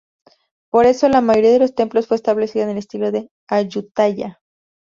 Por 0.71 0.87
eso, 0.87 1.09
la 1.09 1.21
mayoría 1.21 1.51
de 1.51 1.59
los 1.59 1.75
templos 1.75 2.07
fue 2.07 2.17
establecida 2.17 2.63
en 2.63 2.71
el 2.71 2.79
estilo 2.79 3.11
de 3.11 3.29
Ayutthaya. 3.47 4.41